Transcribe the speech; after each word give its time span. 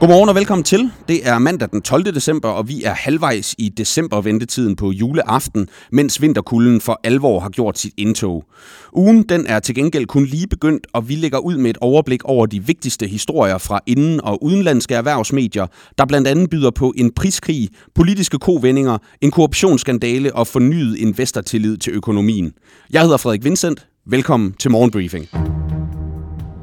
Godmorgen 0.00 0.28
og 0.28 0.34
velkommen 0.34 0.64
til. 0.64 0.90
Det 1.08 1.28
er 1.28 1.38
mandag 1.38 1.68
den 1.70 1.82
12. 1.82 2.04
december, 2.04 2.48
og 2.48 2.68
vi 2.68 2.82
er 2.84 2.94
halvvejs 2.94 3.54
i 3.58 3.68
december-ventetiden 3.68 4.76
på 4.76 4.90
juleaften, 4.90 5.68
mens 5.92 6.22
vinterkulden 6.22 6.80
for 6.80 7.00
alvor 7.04 7.40
har 7.40 7.48
gjort 7.48 7.78
sit 7.78 7.92
indtog. 7.96 8.44
Ugen 8.92 9.22
den 9.22 9.46
er 9.46 9.58
til 9.58 9.74
gengæld 9.74 10.06
kun 10.06 10.24
lige 10.24 10.46
begyndt, 10.46 10.86
og 10.92 11.08
vi 11.08 11.14
lægger 11.14 11.38
ud 11.38 11.56
med 11.56 11.70
et 11.70 11.78
overblik 11.80 12.24
over 12.24 12.46
de 12.46 12.66
vigtigste 12.66 13.06
historier 13.06 13.58
fra 13.58 13.80
inden- 13.86 14.20
og 14.24 14.44
udenlandske 14.44 14.94
erhvervsmedier, 14.94 15.66
der 15.98 16.04
blandt 16.06 16.28
andet 16.28 16.50
byder 16.50 16.70
på 16.70 16.92
en 16.96 17.12
priskrig, 17.12 17.68
politiske 17.94 18.38
kovendinger, 18.38 18.98
en 19.20 19.30
korruptionsskandale 19.30 20.34
og 20.34 20.46
fornyet 20.46 20.96
investortillid 20.96 21.76
til 21.76 21.92
økonomien. 21.92 22.52
Jeg 22.92 23.02
hedder 23.02 23.16
Frederik 23.16 23.44
Vincent. 23.44 23.86
Velkommen 24.06 24.52
til 24.52 24.70
Morgenbriefing. 24.70 25.28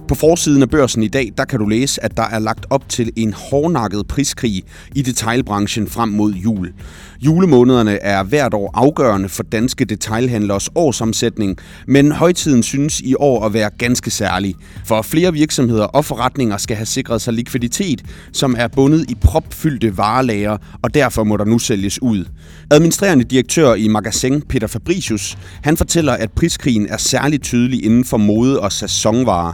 På 0.08 0.16
forsiden 0.16 0.62
af 0.62 0.70
børsen 0.70 1.04
i 1.04 1.08
dag, 1.08 1.32
der 1.38 1.46
kan 1.46 1.60
du 1.60 1.66
læse, 1.66 2.04
at 2.04 2.18
der 2.18 2.24
er 2.24 2.40
lagt 2.40 2.66
op 2.70 2.90
til 2.90 3.12
en 3.16 3.34
hårdnakket 3.34 4.08
priskrig 4.08 4.64
i 4.96 5.02
detailbranchen 5.02 5.88
frem 5.88 6.10
mod 6.10 6.34
jul. 6.34 6.74
Julemånederne 7.22 8.04
er 8.04 8.24
hvert 8.24 8.54
år 8.54 8.72
afgørende 8.74 9.30
for 9.30 9.44
danske 9.44 9.86
detailhandlers 9.86 10.70
årsomsætning, 10.76 11.58
men 11.88 12.12
højtiden 12.12 12.64
synes 12.64 13.00
i 13.00 13.16
år 13.16 13.46
at 13.46 13.54
være 13.54 13.70
ganske 13.78 14.12
særlig. 14.12 14.56
For 14.86 15.02
flere 15.02 15.34
virksomheder 15.34 15.84
og 15.84 16.06
forretninger 16.06 16.58
skal 16.58 16.76
have 16.76 16.86
sikret 16.86 17.22
sig 17.22 17.34
likviditet, 17.34 18.04
som 18.34 18.56
er 18.58 18.68
bundet 18.68 19.12
i 19.12 19.16
propfyldte 19.16 19.98
varelager, 19.98 20.58
og 20.82 20.94
derfor 20.94 21.24
må 21.24 21.38
der 21.38 21.46
nu 21.46 21.60
sælges 21.60 22.02
ud. 22.02 22.26
Administrerende 22.72 23.24
direktør 23.24 23.74
i 23.74 23.88
Magasin, 23.88 24.42
Peter 24.42 24.68
Fabricius, 24.68 25.38
han 25.64 25.78
fortæller, 25.78 26.14
at 26.14 26.32
priskrigen 26.32 26.88
er 26.90 26.98
særligt 26.98 27.44
tydelig 27.44 27.86
inden 27.86 28.06
for 28.06 28.18
mode- 28.18 28.60
og 28.60 28.72
sæsonvarer. 28.72 29.54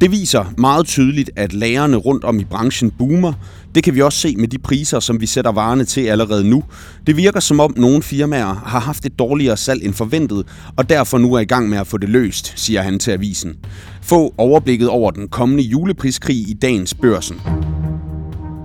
Det 0.00 0.10
viser 0.10 0.44
meget 0.58 0.86
tydeligt, 0.86 1.30
at 1.36 1.52
lagerne 1.52 1.96
rundt 1.96 2.24
om 2.24 2.40
i 2.40 2.44
branchen 2.44 2.90
boomer. 2.90 3.32
Det 3.74 3.84
kan 3.84 3.94
vi 3.94 4.02
også 4.02 4.18
se 4.18 4.36
med 4.36 4.48
de 4.48 4.58
priser, 4.58 5.00
som 5.00 5.20
vi 5.20 5.26
sætter 5.26 5.52
varerne 5.52 5.84
til 5.84 6.00
allerede 6.00 6.50
nu. 6.50 6.64
Det 7.06 7.16
virker 7.16 7.40
som 7.40 7.60
om 7.60 7.74
nogle 7.76 8.02
firmaer 8.02 8.62
har 8.66 8.80
haft 8.80 9.06
et 9.06 9.18
dårligere 9.18 9.56
salg 9.56 9.84
end 9.84 9.94
forventet, 9.94 10.46
og 10.76 10.88
derfor 10.88 11.18
nu 11.18 11.34
er 11.34 11.40
i 11.40 11.44
gang 11.44 11.68
med 11.68 11.78
at 11.78 11.86
få 11.86 11.98
det 11.98 12.08
løst, 12.08 12.52
siger 12.56 12.82
han 12.82 12.98
til 12.98 13.10
avisen. 13.10 13.56
Få 14.02 14.34
overblikket 14.38 14.88
over 14.88 15.10
den 15.10 15.28
kommende 15.28 15.62
julepriskrig 15.62 16.36
i 16.36 16.56
dagens 16.62 16.94
børsen. 16.94 17.40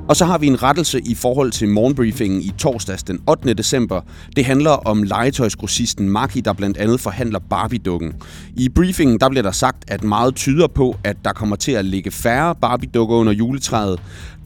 Og 0.10 0.16
så 0.16 0.26
har 0.26 0.38
vi 0.38 0.48
en 0.48 0.64
rettelse 0.64 1.02
i 1.02 1.16
forhold 1.16 1.52
til 1.52 1.70
morgenbriefingen 1.70 2.42
i 2.42 2.54
torsdags 2.58 3.04
den 3.04 3.20
8. 3.28 3.54
december. 3.54 4.02
Det 4.36 4.46
handler 4.46 4.72
om 4.72 5.04
legetøjsgrossisten 5.04 6.10
Maki, 6.10 6.42
der 6.42 6.54
blandt 6.54 6.78
andet 6.78 7.00
forhandler 7.00 7.40
Barbie-dukken. 7.40 8.14
I 8.58 8.70
briefingen 8.70 9.20
der 9.20 9.30
bliver 9.30 9.44
der 9.44 9.52
sagt, 9.52 9.84
at 9.88 10.04
meget 10.04 10.36
tyder 10.36 10.68
på, 10.68 10.96
at 11.04 11.18
der 11.26 11.34
kommer 11.34 11.56
til 11.56 11.72
at 11.72 11.86
ligge 11.86 12.12
færre 12.12 12.56
Barbie-dukker 12.56 13.16
under 13.16 13.34
juletræet. 13.34 14.00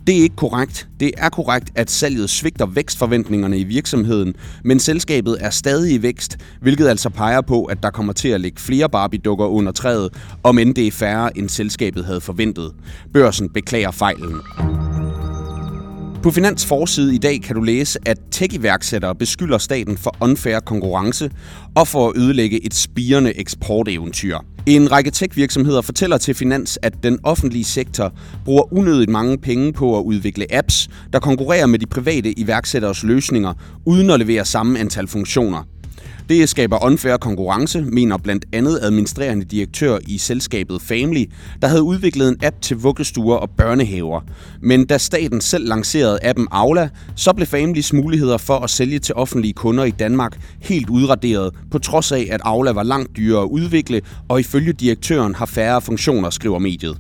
Det 0.08 0.18
er 0.18 0.22
ikke 0.22 0.36
korrekt. 0.36 0.88
Det 1.00 1.12
er 1.18 1.30
korrekt, 1.30 1.72
at 1.76 1.92
salget 1.92 2.30
svigter 2.30 2.66
vækstforventningerne 2.66 3.58
i 3.60 3.64
virksomheden, 3.64 4.34
men 4.64 4.80
selskabet 4.80 5.38
er 5.40 5.50
stadig 5.50 5.94
i 5.94 6.02
vækst, 6.02 6.38
hvilket 6.62 6.88
altså 6.88 7.10
peger 7.10 7.42
på, 7.42 7.64
at 7.64 7.84
der 7.84 7.90
kommer 7.90 8.14
til 8.14 8.28
at 8.28 8.42
ligge 8.42 8.62
flere 8.62 8.90
Barbie-dukker 8.90 9.46
under 9.46 9.72
træet, 9.72 10.10
om 10.44 10.60
end 10.60 10.76
det 10.76 10.88
er 10.88 10.92
færre, 10.92 11.38
end 11.38 11.50
selskabet 11.50 12.06
havde 12.06 12.22
forventet. 12.22 12.74
Børsen 13.14 13.50
beklager 13.50 13.92
fejlen. 13.92 14.36
På 16.24 16.32
Finans 16.32 16.66
forside 16.66 17.16
i 17.16 17.18
dag 17.18 17.42
kan 17.42 17.56
du 17.56 17.62
læse, 17.62 18.00
at 18.06 18.18
tech-iværksættere 18.32 19.16
beskylder 19.16 19.58
staten 19.58 19.98
for 19.98 20.16
unfair 20.22 20.60
konkurrence 20.60 21.32
og 21.76 21.88
for 21.88 22.10
at 22.10 22.18
ødelægge 22.18 22.66
et 22.66 22.74
spirende 22.74 23.40
eksporteventyr. 23.40 24.38
En 24.66 24.92
række 24.92 25.12
tech-virksomheder 25.12 25.82
fortæller 25.82 26.18
til 26.18 26.36
Finans, 26.36 26.80
at 26.82 27.04
den 27.04 27.20
offentlige 27.24 27.64
sektor 27.64 28.14
bruger 28.46 28.74
unødigt 28.74 29.10
mange 29.10 29.38
penge 29.38 29.74
på 29.74 30.00
at 30.00 30.04
udvikle 30.04 30.54
apps, 30.54 30.90
der 31.14 31.20
konkurrerer 31.20 31.66
med 31.66 31.80
de 31.80 31.86
private 31.86 32.40
iværksætteres 32.40 33.04
løsninger, 33.04 33.54
uden 33.86 34.10
at 34.10 34.20
levere 34.20 34.46
samme 34.46 34.80
antal 34.80 35.08
funktioner. 35.08 35.64
Det 36.30 36.50
skaber 36.50 36.86
unfair 36.86 37.18
konkurrence, 37.18 37.82
mener 37.82 38.18
blandt 38.18 38.46
andet 38.54 38.80
administrerende 38.82 39.46
direktør 39.46 39.98
i 40.08 40.18
selskabet 40.18 40.82
Family, 40.82 41.26
der 41.62 41.68
havde 41.68 41.84
udviklet 41.84 42.30
en 42.30 42.36
app 42.44 42.62
til 42.62 42.78
vuggestuer 42.78 43.36
og 43.36 43.50
børnehaver. 43.50 44.22
Men 44.62 44.86
da 44.86 44.98
staten 44.98 45.42
selv 45.42 45.68
lancerede 45.68 46.20
appen 46.24 46.48
Aula, 46.52 46.90
så 47.16 47.34
blev 47.34 47.48
Families 47.48 47.94
muligheder 47.94 48.38
for 48.38 48.60
at 48.60 48.70
sælge 48.70 49.00
til 49.00 49.16
offentlige 49.16 49.54
kunder 49.54 49.84
i 49.84 49.92
Danmark 49.92 50.38
helt 50.60 50.90
udraderet, 50.90 51.54
på 51.72 51.80
trods 51.80 52.12
af, 52.12 52.28
at 52.32 52.42
Aula 52.44 52.72
var 52.72 52.84
langt 52.84 53.18
dyrere 53.18 53.44
at 53.44 53.50
udvikle, 53.50 54.02
og 54.28 54.40
ifølge 54.40 54.74
direktøren 54.74 55.36
har 55.36 55.46
færre 55.46 55.82
funktioner, 55.82 56.30
skriver 56.30 56.60
mediet. 56.60 56.98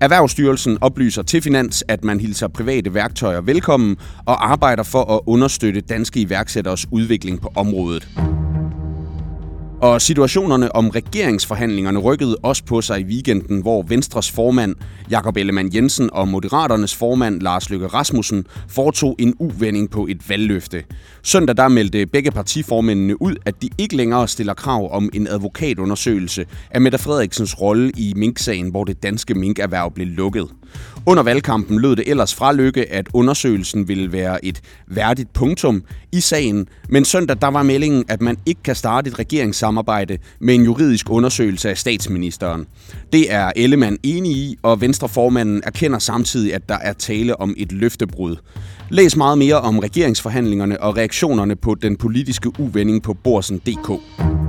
Erhvervsstyrelsen 0.00 0.78
oplyser 0.80 1.22
til 1.22 1.42
Finans, 1.42 1.84
at 1.88 2.04
man 2.04 2.20
hilser 2.20 2.48
private 2.48 2.94
værktøjer 2.94 3.40
velkommen 3.40 3.96
og 4.26 4.50
arbejder 4.50 4.82
for 4.82 5.16
at 5.16 5.20
understøtte 5.26 5.80
danske 5.80 6.20
iværksætteres 6.20 6.86
udvikling 6.90 7.40
på 7.40 7.52
området. 7.56 8.08
Og 9.80 10.02
situationerne 10.02 10.76
om 10.76 10.88
regeringsforhandlingerne 10.88 11.98
rykkede 11.98 12.36
også 12.42 12.64
på 12.64 12.80
sig 12.80 13.00
i 13.00 13.04
weekenden, 13.04 13.60
hvor 13.60 13.82
Venstres 13.82 14.30
formand 14.30 14.74
Jakob 15.10 15.36
Ellemann 15.36 15.74
Jensen 15.74 16.10
og 16.12 16.28
Moderaternes 16.28 16.94
formand 16.94 17.40
Lars 17.40 17.70
Løkke 17.70 17.86
Rasmussen 17.86 18.46
foretog 18.68 19.16
en 19.18 19.34
uvending 19.38 19.90
på 19.90 20.06
et 20.06 20.28
valgløfte. 20.28 20.84
Søndag 21.22 21.56
der 21.56 21.68
meldte 21.68 22.06
begge 22.06 22.30
partiformændene 22.30 23.22
ud, 23.22 23.36
at 23.46 23.62
de 23.62 23.68
ikke 23.78 23.96
længere 23.96 24.28
stiller 24.28 24.54
krav 24.54 24.92
om 24.92 25.10
en 25.14 25.26
advokatundersøgelse 25.26 26.46
af 26.70 26.80
Mette 26.80 26.98
Frederiksens 26.98 27.60
rolle 27.60 27.92
i 27.96 28.12
minksagen, 28.16 28.70
hvor 28.70 28.84
det 28.84 29.02
danske 29.02 29.34
minkerhverv 29.34 29.94
blev 29.94 30.06
lukket. 30.06 30.48
Under 31.06 31.22
valgkampen 31.22 31.80
lød 31.80 31.96
det 31.96 32.08
ellers 32.08 32.34
fra 32.34 32.52
Lykke, 32.52 32.92
at 32.92 33.08
undersøgelsen 33.12 33.88
ville 33.88 34.12
være 34.12 34.44
et 34.44 34.60
værdigt 34.86 35.32
punktum 35.32 35.82
i 36.12 36.20
sagen, 36.20 36.68
men 36.88 37.04
søndag 37.04 37.36
der 37.40 37.48
var 37.48 37.62
meldingen, 37.62 38.04
at 38.08 38.22
man 38.22 38.36
ikke 38.46 38.62
kan 38.62 38.74
starte 38.74 39.10
et 39.10 39.18
regeringssamarbejde 39.18 40.18
med 40.40 40.54
en 40.54 40.62
juridisk 40.62 41.10
undersøgelse 41.10 41.70
af 41.70 41.78
statsministeren. 41.78 42.66
Det 43.12 43.32
er 43.32 43.52
Ellemann 43.56 43.98
enig 44.02 44.32
i, 44.32 44.56
og 44.62 44.80
Venstreformanden 44.80 45.62
erkender 45.64 45.98
samtidig, 45.98 46.54
at 46.54 46.68
der 46.68 46.78
er 46.78 46.92
tale 46.92 47.40
om 47.40 47.54
et 47.56 47.72
løftebrud. 47.72 48.36
Læs 48.90 49.16
meget 49.16 49.38
mere 49.38 49.60
om 49.60 49.78
regeringsforhandlingerne 49.78 50.82
og 50.82 50.96
reaktionerne 50.96 51.56
på 51.56 51.74
den 51.74 51.96
politiske 51.96 52.60
uvending 52.60 53.02
på 53.02 53.14
borsen.dk. 53.14 54.47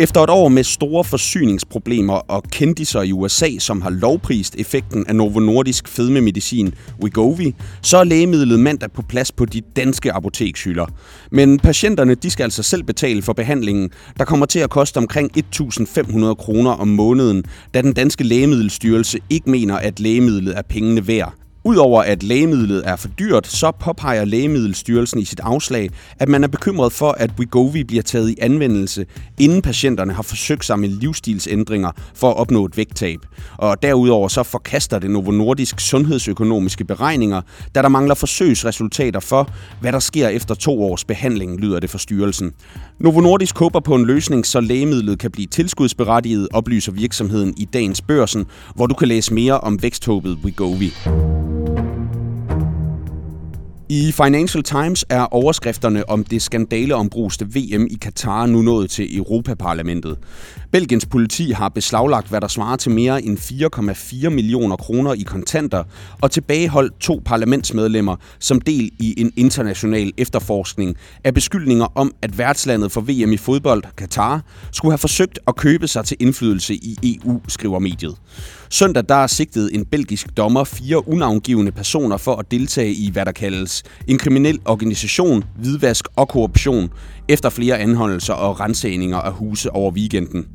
Efter 0.00 0.20
et 0.20 0.30
år 0.30 0.48
med 0.48 0.64
store 0.64 1.04
forsyningsproblemer 1.04 2.14
og 2.14 2.42
kendiser 2.42 3.02
i 3.02 3.12
USA, 3.12 3.48
som 3.58 3.82
har 3.82 3.90
lovprist 3.90 4.54
effekten 4.58 5.06
af 5.08 5.16
Novo 5.16 5.40
Nordisk 5.40 5.88
fedmemedicin 5.88 6.74
Wegovy, 7.02 7.54
så 7.82 7.96
er 7.96 8.04
lægemidlet 8.04 8.60
mandag 8.60 8.92
på 8.92 9.02
plads 9.02 9.32
på 9.32 9.44
de 9.44 9.60
danske 9.60 10.12
apotekshylder. 10.12 10.86
Men 11.30 11.58
patienterne 11.58 12.14
de 12.14 12.30
skal 12.30 12.44
altså 12.44 12.62
selv 12.62 12.82
betale 12.84 13.22
for 13.22 13.32
behandlingen, 13.32 13.90
der 14.18 14.24
kommer 14.24 14.46
til 14.46 14.58
at 14.58 14.70
koste 14.70 14.98
omkring 14.98 15.30
1.500 15.38 16.34
kroner 16.34 16.70
om 16.70 16.88
måneden, 16.88 17.44
da 17.74 17.82
den 17.82 17.92
danske 17.92 18.24
lægemiddelstyrelse 18.24 19.18
ikke 19.30 19.50
mener, 19.50 19.76
at 19.76 20.00
lægemidlet 20.00 20.58
er 20.58 20.62
pengene 20.62 21.06
værd. 21.06 21.41
Udover 21.64 22.02
at 22.02 22.22
lægemidlet 22.22 22.82
er 22.88 22.96
for 22.96 23.08
dyrt, 23.08 23.46
så 23.46 23.72
påpeger 23.80 24.24
Lægemiddelstyrelsen 24.24 25.20
i 25.20 25.24
sit 25.24 25.40
afslag, 25.40 25.90
at 26.18 26.28
man 26.28 26.44
er 26.44 26.48
bekymret 26.48 26.92
for, 26.92 27.10
at 27.10 27.30
Wegovy 27.38 27.82
bliver 27.82 28.02
taget 28.02 28.30
i 28.30 28.36
anvendelse, 28.40 29.06
inden 29.38 29.62
patienterne 29.62 30.12
har 30.12 30.22
forsøgt 30.22 30.64
sig 30.64 30.78
med 30.78 30.88
livsstilsændringer 30.88 31.90
for 32.14 32.30
at 32.30 32.36
opnå 32.36 32.64
et 32.64 32.76
vægttab. 32.76 33.18
Og 33.58 33.82
derudover 33.82 34.28
så 34.28 34.42
forkaster 34.42 34.98
det 34.98 35.10
Novo 35.10 35.30
Nordisk 35.30 35.80
sundhedsøkonomiske 35.80 36.84
beregninger, 36.84 37.40
da 37.74 37.82
der 37.82 37.88
mangler 37.88 38.14
forsøgsresultater 38.14 39.20
for, 39.20 39.50
hvad 39.80 39.92
der 39.92 39.98
sker 39.98 40.28
efter 40.28 40.54
to 40.54 40.82
års 40.82 41.04
behandling, 41.04 41.60
lyder 41.60 41.80
det 41.80 41.90
for 41.90 41.98
styrelsen. 41.98 42.52
Novo 42.98 43.20
Nordisk 43.20 43.58
håber 43.58 43.80
på 43.80 43.94
en 43.94 44.06
løsning, 44.06 44.46
så 44.46 44.60
lægemidlet 44.60 45.18
kan 45.18 45.30
blive 45.30 45.46
tilskudsberettiget, 45.46 46.48
oplyser 46.52 46.92
virksomheden 46.92 47.54
i 47.56 47.64
dagens 47.64 48.00
børsen, 48.00 48.46
hvor 48.74 48.86
du 48.86 48.94
kan 48.94 49.08
læse 49.08 49.34
mere 49.34 49.60
om 49.60 49.82
væksthåbet 49.82 50.38
Wegovy. 50.44 50.90
I 53.94 54.12
Financial 54.12 54.62
Times 54.62 55.04
er 55.08 55.34
overskrifterne 55.34 56.08
om 56.08 56.24
det 56.24 56.42
skandaleombruste 56.42 57.44
VM 57.44 57.86
i 57.90 57.98
Katar 58.00 58.46
nu 58.46 58.62
nået 58.62 58.90
til 58.90 59.16
Europaparlamentet. 59.16 60.18
Belgiens 60.70 61.06
politi 61.06 61.50
har 61.50 61.68
beslaglagt, 61.68 62.28
hvad 62.28 62.40
der 62.40 62.48
svarer 62.48 62.76
til 62.76 62.90
mere 62.90 63.22
end 63.22 63.38
4,4 63.38 64.28
millioner 64.28 64.76
kroner 64.76 65.12
i 65.12 65.22
kontanter, 65.22 65.84
og 66.20 66.30
tilbageholdt 66.30 67.00
to 67.00 67.22
parlamentsmedlemmer 67.24 68.16
som 68.38 68.60
del 68.60 68.90
i 68.98 69.20
en 69.20 69.32
international 69.36 70.12
efterforskning 70.16 70.96
af 71.24 71.34
beskyldninger 71.34 71.86
om, 71.94 72.14
at 72.22 72.38
værtslandet 72.38 72.92
for 72.92 73.00
VM 73.00 73.32
i 73.32 73.36
fodbold, 73.36 73.82
Katar, 73.96 74.42
skulle 74.72 74.92
have 74.92 74.98
forsøgt 74.98 75.38
at 75.46 75.56
købe 75.56 75.88
sig 75.88 76.04
til 76.04 76.16
indflydelse 76.20 76.74
i 76.74 76.98
EU, 77.02 77.40
skriver 77.48 77.78
mediet. 77.78 78.16
Søndag 78.70 79.04
der 79.08 79.26
sigtede 79.26 79.74
en 79.74 79.84
belgisk 79.84 80.36
dommer 80.36 80.64
fire 80.64 81.08
unavngivende 81.08 81.72
personer 81.72 82.16
for 82.16 82.36
at 82.36 82.50
deltage 82.50 82.92
i, 82.92 83.10
hvad 83.10 83.24
der 83.24 83.32
kaldes 83.32 83.81
en 84.08 84.18
kriminel 84.18 84.58
organisation, 84.64 85.44
hvidvask 85.58 86.04
og 86.16 86.28
korruption, 86.28 86.90
efter 87.28 87.50
flere 87.50 87.78
anholdelser 87.78 88.34
og 88.34 88.60
rensagninger 88.60 89.18
af 89.18 89.32
huse 89.32 89.70
over 89.70 89.92
weekenden. 89.92 90.46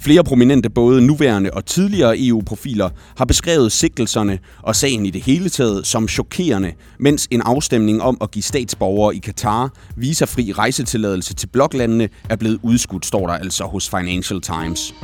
Flere 0.00 0.24
prominente 0.24 0.70
både 0.70 1.06
nuværende 1.06 1.50
og 1.50 1.66
tidligere 1.66 2.18
EU-profiler 2.18 2.90
har 3.16 3.24
beskrevet 3.24 3.72
sigtelserne 3.72 4.38
og 4.62 4.76
sagen 4.76 5.06
i 5.06 5.10
det 5.10 5.22
hele 5.22 5.48
taget 5.48 5.86
som 5.86 6.08
chokerende, 6.08 6.72
mens 6.98 7.28
en 7.30 7.42
afstemning 7.42 8.02
om 8.02 8.18
at 8.20 8.30
give 8.30 8.42
statsborgere 8.42 9.16
i 9.16 9.18
Katar 9.18 9.72
visafri 9.96 10.52
rejsetilladelse 10.52 11.34
til 11.34 11.46
bloklandene 11.46 12.08
er 12.30 12.36
blevet 12.36 12.58
udskudt, 12.62 13.06
står 13.06 13.26
der 13.26 13.34
altså 13.34 13.64
hos 13.64 13.90
Financial 13.90 14.40
Times. 14.40 14.94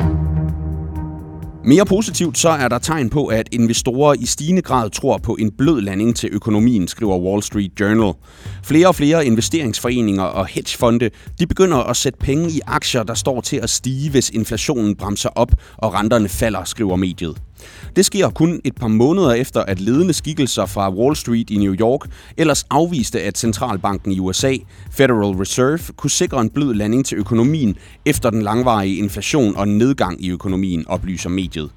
Mere 1.65 1.85
positivt 1.85 2.39
så 2.39 2.49
er 2.49 2.69
der 2.69 2.79
tegn 2.79 3.11
på, 3.11 3.27
at 3.27 3.49
investorer 3.53 4.15
i 4.15 4.27
stigende 4.27 4.62
grad 4.62 4.91
tror 4.91 5.19
på 5.19 5.37
en 5.41 5.51
blød 5.51 5.81
landing 5.81 6.17
til 6.17 6.29
økonomien, 6.33 6.89
skriver 6.89 7.19
Wall 7.19 7.43
Street 7.43 7.81
Journal. 7.81 8.15
Flere 8.62 8.89
og 8.89 8.95
flere 8.95 9.27
investeringsforeninger 9.27 10.23
og 10.23 10.47
hedgefonde 10.47 11.11
de 11.39 11.47
begynder 11.47 11.77
at 11.77 11.97
sætte 11.97 12.19
penge 12.19 12.51
i 12.51 12.61
aktier, 12.67 13.03
der 13.03 13.15
står 13.15 13.41
til 13.41 13.57
at 13.57 13.71
stige, 13.71 14.11
hvis 14.11 14.31
inflationen 14.31 14.97
bremser 14.97 15.29
op 15.29 15.53
og 15.77 15.95
renterne 15.95 16.29
falder, 16.29 16.65
skriver 16.65 16.97
mediet. 16.97 17.37
Det 17.97 18.05
sker 18.05 18.29
kun 18.31 18.61
et 18.65 18.75
par 18.75 18.89
måneder 18.89 19.33
efter, 19.33 19.61
at 19.61 19.81
ledende 19.81 20.12
skikkelser 20.12 20.67
fra 20.67 20.91
Wall 20.95 21.17
Street 21.17 21.51
i 21.51 21.57
New 21.57 21.75
York 21.75 22.01
ellers 22.37 22.65
afviste, 22.71 23.23
at 23.23 23.39
centralbanken 23.39 24.12
i 24.12 24.19
USA, 24.19 24.55
Federal 24.91 25.37
Reserve, 25.37 25.79
kunne 25.97 26.11
sikre 26.11 26.41
en 26.41 26.51
blød 26.51 26.75
landing 26.75 27.07
til 27.07 27.19
økonomien 27.19 27.77
efter 28.05 28.31
den 28.31 28.43
langvarige 28.43 28.97
inflation 28.97 29.57
og 29.57 29.69
nedgang 29.69 30.25
i 30.25 30.31
økonomien, 30.31 30.85
oplyser 30.89 31.31
mediet. 31.31 31.71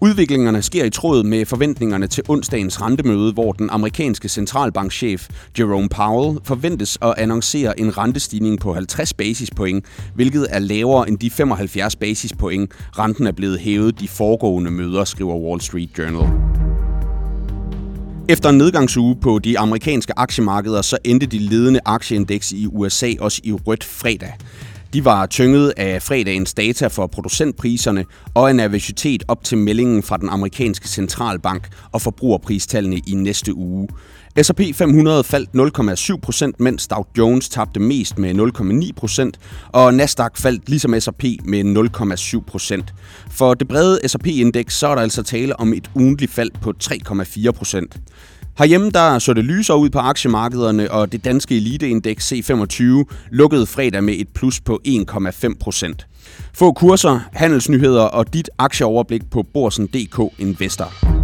Udviklingerne 0.00 0.62
sker 0.62 0.84
i 0.84 0.90
tråd 0.90 1.24
med 1.24 1.46
forventningerne 1.46 2.06
til 2.06 2.24
onsdagens 2.28 2.82
rentemøde, 2.82 3.32
hvor 3.32 3.52
den 3.52 3.70
amerikanske 3.70 4.28
centralbankchef 4.28 5.28
Jerome 5.58 5.88
Powell 5.88 6.38
forventes 6.44 6.98
at 7.02 7.14
annoncere 7.18 7.80
en 7.80 7.98
rentestigning 7.98 8.60
på 8.60 8.74
50 8.74 9.12
basispoint, 9.12 9.84
hvilket 10.14 10.46
er 10.50 10.58
lavere 10.58 11.08
end 11.08 11.18
de 11.18 11.30
75 11.30 11.96
basispoint, 11.96 12.72
renten 12.98 13.26
er 13.26 13.32
blevet 13.32 13.58
hævet 13.58 14.00
de 14.00 14.08
foregående 14.08 14.70
møder, 14.70 15.04
skriver 15.04 15.27
skriver 15.28 15.48
Wall 15.48 15.60
Street 15.60 15.98
Journal. 15.98 16.28
Efter 18.28 18.48
en 18.48 18.58
nedgangsuge 18.58 19.16
på 19.16 19.38
de 19.38 19.58
amerikanske 19.58 20.12
aktiemarkeder, 20.16 20.82
så 20.82 20.98
endte 21.04 21.26
de 21.26 21.38
ledende 21.38 21.80
aktieindeks 21.84 22.52
i 22.52 22.66
USA 22.66 23.12
også 23.20 23.40
i 23.44 23.52
rødt 23.52 23.84
fredag. 23.84 24.32
De 24.92 25.04
var 25.04 25.26
tynget 25.26 25.72
af 25.76 26.02
fredagens 26.02 26.54
data 26.54 26.86
for 26.86 27.06
producentpriserne 27.06 28.04
og 28.34 28.50
en 28.50 28.56
nervøsitet 28.56 29.22
op 29.28 29.44
til 29.44 29.58
meldingen 29.58 30.02
fra 30.02 30.16
den 30.16 30.28
amerikanske 30.28 30.88
centralbank 30.88 31.68
og 31.92 32.02
forbrugerpristallene 32.02 33.00
i 33.06 33.14
næste 33.14 33.54
uge. 33.54 33.88
S&P 34.42 34.60
500 34.74 35.24
faldt 35.24 35.50
0,7%, 36.48 36.52
mens 36.58 36.86
Dow 36.86 37.04
Jones 37.18 37.48
tabte 37.48 37.80
mest 37.80 38.18
med 38.18 38.34
0,9%, 38.34 39.30
og 39.68 39.94
Nasdaq 39.94 40.36
faldt 40.36 40.68
ligesom 40.68 41.00
S&P 41.00 41.24
med 41.44 41.64
0,7%. 42.80 42.82
For 43.30 43.54
det 43.54 43.68
brede 43.68 44.08
S&P-indeks 44.08 44.78
så 44.78 44.88
er 44.88 44.94
der 44.94 45.02
altså 45.02 45.22
tale 45.22 45.60
om 45.60 45.72
et 45.72 45.90
ugentligt 45.94 46.32
fald 46.32 46.50
på 46.62 46.72
3,4%. 46.84 48.37
Herhjemme 48.58 48.90
der 48.90 49.18
så 49.18 49.34
det 49.34 49.44
lysere 49.44 49.78
ud 49.78 49.90
på 49.90 49.98
aktiemarkederne, 49.98 50.90
og 50.90 51.12
det 51.12 51.24
danske 51.24 51.56
eliteindeks 51.56 52.32
C25 52.32 52.82
lukkede 53.30 53.66
fredag 53.66 54.04
med 54.04 54.14
et 54.14 54.28
plus 54.28 54.60
på 54.60 54.80
1,5 54.88 55.54
procent. 55.60 56.06
Få 56.54 56.72
kurser, 56.72 57.20
handelsnyheder 57.32 58.02
og 58.02 58.32
dit 58.34 58.50
aktieoverblik 58.58 59.30
på 59.30 59.42
Borsen.dk 59.42 60.40
Investor. 60.40 61.17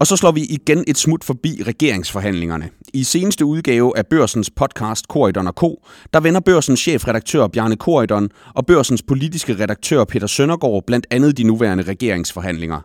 Og 0.00 0.06
så 0.06 0.16
slår 0.16 0.32
vi 0.32 0.44
igen 0.44 0.84
et 0.86 0.98
smut 0.98 1.24
forbi 1.24 1.62
regeringsforhandlingerne. 1.66 2.68
I 2.94 3.04
seneste 3.04 3.44
udgave 3.44 3.98
af 3.98 4.06
Børsens 4.06 4.50
podcast 4.50 5.08
Korridon 5.08 5.46
og 5.46 5.52
Co., 5.52 5.84
der 6.12 6.20
vender 6.20 6.40
Børsens 6.40 6.80
chefredaktør 6.80 7.46
Bjarne 7.46 7.76
Korridon 7.76 8.28
og 8.54 8.66
Børsens 8.66 9.02
politiske 9.02 9.54
redaktør 9.60 10.04
Peter 10.04 10.26
Søndergaard 10.26 10.82
blandt 10.86 11.06
andet 11.10 11.38
de 11.38 11.44
nuværende 11.44 11.84
regeringsforhandlinger. 11.84 12.80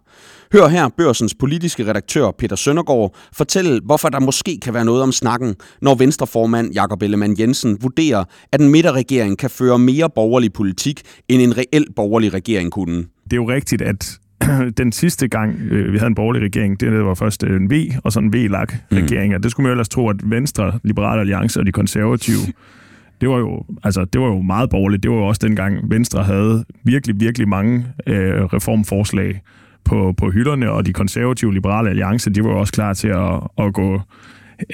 Hør 0.53 0.67
her 0.67 0.89
Børsens 0.97 1.35
politiske 1.35 1.87
redaktør 1.87 2.31
Peter 2.31 2.55
Søndergaard 2.55 3.15
fortælle, 3.33 3.81
hvorfor 3.85 4.09
der 4.09 4.19
måske 4.19 4.59
kan 4.61 4.73
være 4.73 4.85
noget 4.85 5.03
om 5.03 5.11
snakken, 5.11 5.55
når 5.81 5.95
Venstreformand 5.95 6.73
Jakob 6.73 7.01
Ellemann 7.01 7.39
Jensen 7.39 7.77
vurderer, 7.81 8.23
at 8.51 8.61
en 8.61 8.69
midterregering 8.69 9.37
kan 9.37 9.49
føre 9.49 9.79
mere 9.79 10.09
borgerlig 10.15 10.53
politik, 10.53 11.01
end 11.27 11.41
en 11.41 11.57
reel 11.57 11.85
borgerlig 11.95 12.33
regering 12.33 12.71
kunne. 12.71 12.97
Det 13.23 13.33
er 13.33 13.35
jo 13.35 13.49
rigtigt, 13.49 13.81
at 13.81 14.19
den 14.77 14.91
sidste 14.91 15.27
gang, 15.27 15.55
øh, 15.61 15.93
vi 15.93 15.97
havde 15.97 16.07
en 16.07 16.15
borgerlig 16.15 16.41
regering, 16.41 16.79
det 16.79 17.05
var 17.05 17.13
først 17.13 17.43
øh, 17.43 17.61
en 17.61 17.71
V, 17.71 17.91
og 18.03 18.11
så 18.11 18.19
en 18.19 18.33
V-lak 18.33 18.73
regering, 18.91 19.31
mm. 19.31 19.35
og 19.35 19.43
det 19.43 19.51
skulle 19.51 19.63
man 19.63 19.69
jo 19.69 19.73
ellers 19.73 19.89
tro, 19.89 20.09
at 20.09 20.15
Venstre, 20.23 20.79
Liberale 20.83 21.19
Alliance 21.19 21.59
og 21.59 21.65
de 21.65 21.71
konservative, 21.71 22.39
det 23.21 23.29
var 23.29 23.37
jo, 23.37 23.65
altså, 23.83 24.05
det 24.05 24.21
var 24.21 24.27
jo 24.27 24.41
meget 24.41 24.69
borgerligt. 24.69 25.03
Det 25.03 25.11
var 25.11 25.17
jo 25.17 25.25
også 25.25 25.47
dengang, 25.47 25.89
Venstre 25.89 26.23
havde 26.23 26.65
virkelig, 26.83 27.19
virkelig 27.19 27.47
mange 27.49 27.85
øh, 28.07 28.43
reformforslag 28.43 29.41
på, 29.83 30.13
på 30.17 30.29
hylderne, 30.31 30.71
og 30.71 30.85
de 30.85 30.93
konservative 30.93 31.53
Liberale 31.53 31.89
Alliance, 31.89 32.29
de 32.29 32.43
var 32.43 32.49
jo 32.49 32.59
også 32.59 32.73
klar 32.73 32.93
til 32.93 33.07
at, 33.07 33.33
at 33.57 33.73
gå 33.73 34.01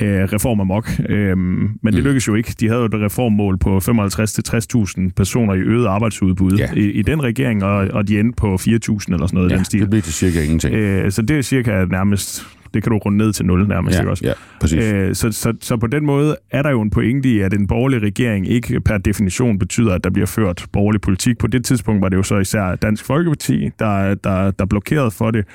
øh, 0.01 0.23
reform 0.23 0.59
amok. 0.59 0.89
Øh, 1.09 1.37
men 1.37 1.69
det 1.85 1.93
mm. 1.93 1.95
lykkedes 1.95 2.27
jo 2.27 2.35
ikke. 2.35 2.55
De 2.59 2.67
havde 2.67 2.79
jo 2.79 2.85
et 2.85 2.93
reformmål 2.93 3.57
på 3.57 3.77
55-60.000 3.77 5.09
personer 5.15 5.53
i 5.53 5.59
øget 5.59 5.87
arbejdsudbud 5.87 6.57
ja. 6.57 6.69
i, 6.75 6.91
i 6.91 7.01
den 7.01 7.23
regering, 7.23 7.63
og, 7.63 7.87
og 7.93 8.07
de 8.07 8.19
endte 8.19 8.35
på 8.37 8.55
4.000 8.55 8.65
eller 8.67 8.77
sådan 8.87 9.27
noget 9.33 9.51
ja, 9.51 9.55
den 9.55 9.65
stil. 9.65 9.81
det 9.81 9.89
blev 9.89 10.01
til 10.01 10.13
cirka 10.13 10.43
ingenting. 10.43 10.75
Øh, 10.75 11.11
så 11.11 11.21
det 11.21 11.37
er 11.37 11.41
cirka 11.41 11.85
nærmest 11.85 12.45
det 12.75 12.83
kan 12.83 12.91
du 12.91 12.97
runde 12.97 13.17
ned 13.17 13.33
til 13.33 13.45
nul 13.45 13.67
nærmest, 13.67 13.95
ja, 13.95 14.01
ikke 14.01 14.11
også? 14.11 14.25
Ja, 14.25 14.33
præcis. 14.59 14.83
Øh, 14.83 15.15
så, 15.15 15.31
så, 15.31 15.53
så 15.61 15.77
på 15.77 15.87
den 15.87 16.05
måde 16.05 16.37
er 16.51 16.61
der 16.61 16.69
jo 16.69 16.81
en 16.81 16.89
pointe 16.89 17.29
i, 17.29 17.39
at 17.39 17.53
en 17.53 17.67
borgerlig 17.67 18.01
regering 18.01 18.47
ikke 18.47 18.81
per 18.81 18.97
definition 18.97 19.59
betyder, 19.59 19.93
at 19.93 20.03
der 20.03 20.09
bliver 20.09 20.25
ført 20.25 20.65
borgerlig 20.73 21.01
politik. 21.01 21.37
På 21.37 21.47
det 21.47 21.65
tidspunkt 21.65 22.01
var 22.01 22.09
det 22.09 22.17
jo 22.17 22.23
så 22.23 22.37
især 22.37 22.75
Dansk 22.75 23.05
Folkeparti, 23.05 23.69
der, 23.79 24.15
der, 24.15 24.51
der 24.51 24.65
blokerede 24.65 25.11
for 25.11 25.31
det, 25.31 25.45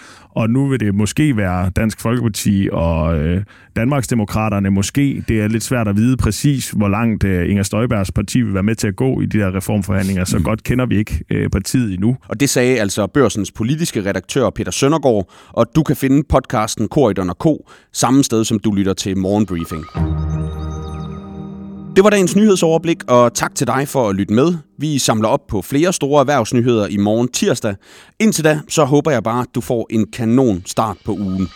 og 0.41 0.51
nu 0.51 0.69
vil 0.69 0.81
det 0.81 0.95
måske 0.95 1.37
være 1.37 1.71
Dansk 1.77 2.01
Folkeparti 2.01 2.69
og 2.73 3.19
øh, 3.19 3.43
Danmarksdemokraterne 3.77 4.71
måske. 4.71 5.25
Det 5.29 5.41
er 5.41 5.49
lidt 5.49 5.63
svært 5.63 5.89
at 5.89 5.97
vide 5.97 6.17
præcis, 6.17 6.71
hvor 6.71 6.89
langt 6.89 7.25
øh, 7.25 7.51
Inger 7.51 7.63
Støjbergs 7.63 8.13
parti 8.13 8.41
vil 8.43 8.55
være 8.55 8.63
med 8.63 8.75
til 8.75 8.89
at 8.89 8.97
gå 8.97 9.21
i 9.21 9.27
de 9.27 9.39
der 9.39 9.55
reformforhandlinger, 9.57 10.25
så 10.25 10.39
mm. 10.39 10.45
godt 10.45 10.63
kender 10.63 10.87
vi 10.87 10.99
ikke 10.99 11.25
øh, 11.31 11.51
partiet 11.51 11.93
endnu. 11.93 12.17
Og 12.29 12.41
det 12.41 12.51
sagde 12.51 12.81
altså 12.81 13.07
Børsens 13.07 13.53
politiske 13.53 14.05
redaktør 14.05 14.51
Peter 14.51 14.73
Søndergaard, 14.73 15.31
og 15.49 15.67
du 15.77 15.83
kan 15.83 15.97
finde 15.97 16.23
podcasten 16.29 16.89
Korridon 16.89 17.31
og 17.31 17.39
Ko 17.39 17.69
samme 17.93 18.25
sted, 18.25 18.45
som 18.45 18.59
du 18.59 18.71
lytter 18.73 18.95
til 18.95 19.19
Morgenbriefing. 19.19 19.85
Det 21.97 22.05
var 22.05 22.11
dagens 22.11 22.37
nyhedsoverblik, 22.37 23.05
og 23.09 23.35
tak 23.35 23.55
til 23.55 23.67
dig 23.67 23.89
for 23.89 24.09
at 24.09 24.15
lytte 24.15 24.35
med. 24.35 24.55
Vi 24.79 24.99
samler 24.99 25.29
op 25.29 25.47
på 25.49 25.63
flere 25.63 25.93
store 25.93 26.21
erhvervsnyheder 26.21 26.87
i 26.87 26.97
morgen 26.97 27.29
tirsdag. 27.29 27.75
Indtil 28.21 28.45
da, 28.45 28.61
så 28.69 28.85
håber 28.85 29.11
jeg 29.11 29.23
bare, 29.23 29.41
at 29.41 29.55
du 29.55 29.61
får 29.61 29.87
en 29.91 30.07
kanon 30.13 30.63
start 30.67 30.97
på 31.05 31.13
ugen. 31.13 31.49